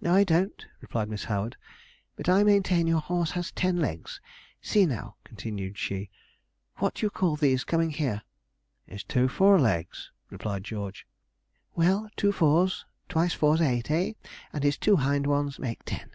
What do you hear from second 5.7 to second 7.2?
she, 'what do you